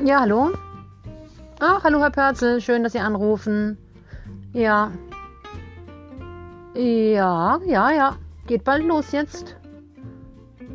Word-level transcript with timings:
Ja, 0.00 0.20
hallo? 0.20 0.50
Ach, 1.60 1.84
hallo 1.84 2.00
Herr 2.00 2.10
Pörzel, 2.10 2.60
schön, 2.60 2.82
dass 2.82 2.92
Sie 2.92 2.98
anrufen. 2.98 3.78
Ja. 4.52 4.90
Ja, 6.74 7.60
ja, 7.64 7.90
ja. 7.90 8.16
Geht 8.46 8.64
bald 8.64 8.84
los 8.84 9.12
jetzt. 9.12 9.56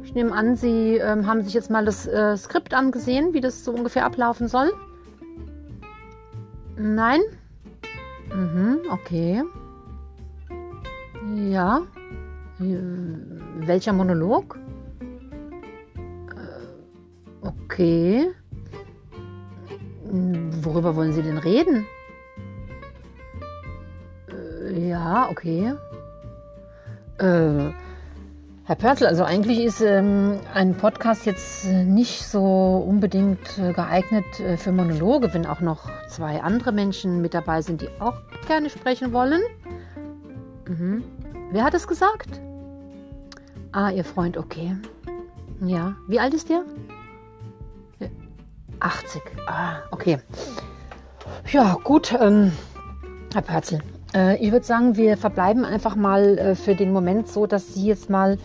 Ich 0.03 0.13
nehme 0.13 0.31
an, 0.31 0.55
Sie 0.55 0.95
ähm, 0.97 1.27
haben 1.27 1.43
sich 1.43 1.53
jetzt 1.53 1.69
mal 1.69 1.83
das 1.83 2.07
äh, 2.07 2.37
Skript 2.37 2.73
angesehen, 2.73 3.33
wie 3.33 3.41
das 3.41 3.65
so 3.65 3.73
ungefähr 3.73 4.05
ablaufen 4.05 4.47
soll. 4.47 4.71
Nein? 6.77 7.19
Mhm, 8.33 8.79
okay. 8.89 9.43
Ja. 11.35 11.81
Äh, 12.59 12.77
welcher 13.65 13.91
Monolog? 13.91 14.57
Äh, 16.29 17.47
okay. 17.47 18.31
Worüber 20.67 20.97
wollen 20.97 21.13
Sie 21.13 21.21
denn 21.21 21.37
reden? 21.37 21.87
Äh, 24.29 24.89
ja, 24.89 25.29
okay. 25.31 25.73
Äh, 27.19 27.71
Herr 28.65 28.75
Pörzel, 28.75 29.07
also 29.07 29.23
eigentlich 29.23 29.59
ist 29.63 29.79
ähm, 29.79 30.41
ein 30.53 30.75
Podcast 30.75 31.25
jetzt 31.25 31.65
nicht 31.65 32.21
so 32.27 32.83
unbedingt 32.85 33.57
äh, 33.57 33.71
geeignet 33.71 34.25
äh, 34.41 34.57
für 34.57 34.73
Monologe, 34.73 35.33
wenn 35.33 35.45
auch 35.45 35.61
noch 35.61 35.89
zwei 36.09 36.41
andere 36.41 36.73
Menschen 36.73 37.21
mit 37.21 37.33
dabei 37.33 37.61
sind, 37.61 37.79
die 37.79 37.89
auch 38.01 38.17
gerne 38.45 38.69
sprechen 38.69 39.13
wollen. 39.13 39.41
Mhm. 40.67 41.01
Wer 41.53 41.63
hat 41.63 41.75
es 41.75 41.87
gesagt? 41.87 42.41
Ah, 43.71 43.89
Ihr 43.91 44.03
Freund, 44.03 44.37
okay. 44.37 44.75
Ja. 45.61 45.95
Wie 46.09 46.19
alt 46.19 46.33
ist 46.33 46.49
der? 46.49 46.63
80. 48.87 49.21
Ah, 49.47 49.79
okay. 49.91 50.17
Ja, 51.51 51.77
gut, 51.83 52.15
ähm, 52.19 52.53
Herr 53.33 53.41
Pörzel. 53.41 53.79
Äh, 54.15 54.37
ich 54.37 54.51
würde 54.51 54.65
sagen, 54.65 54.95
wir 54.95 55.17
verbleiben 55.17 55.65
einfach 55.65 55.95
mal 55.95 56.37
äh, 56.37 56.55
für 56.55 56.73
den 56.73 56.93
Moment 56.93 57.27
so, 57.27 57.47
dass 57.47 57.73
Sie 57.73 57.85
jetzt 57.85 58.09
mal 58.09 58.37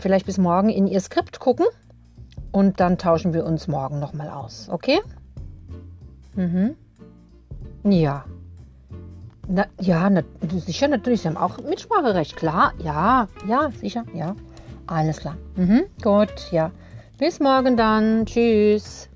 vielleicht 0.00 0.24
bis 0.24 0.38
morgen 0.38 0.70
in 0.70 0.86
Ihr 0.86 1.00
Skript 1.00 1.38
gucken 1.38 1.66
und 2.50 2.80
dann 2.80 2.96
tauschen 2.96 3.34
wir 3.34 3.44
uns 3.44 3.68
morgen 3.68 4.00
nochmal 4.00 4.30
aus, 4.30 4.68
okay? 4.70 5.00
Mhm. 6.34 6.74
Ja. 7.84 8.24
Na, 9.48 9.66
ja, 9.80 10.08
na, 10.08 10.22
sicher, 10.64 10.88
natürlich. 10.88 11.22
Sie 11.22 11.28
haben 11.28 11.36
auch 11.36 11.58
Mitspracherecht, 11.58 12.36
klar. 12.36 12.72
Ja, 12.82 13.28
ja, 13.46 13.70
sicher, 13.78 14.04
ja. 14.14 14.34
Alles 14.86 15.18
klar. 15.18 15.36
Mhm, 15.56 15.82
gut, 16.02 16.50
ja. 16.52 16.70
Bis 17.18 17.38
morgen 17.38 17.76
dann. 17.76 18.24
Tschüss. 18.24 19.10